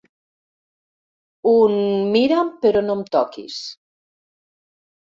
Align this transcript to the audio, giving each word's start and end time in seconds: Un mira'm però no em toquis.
Un 1.51 1.77
mira'm 2.17 2.51
però 2.65 2.85
no 2.89 2.97
em 3.03 3.05
toquis. 3.19 3.63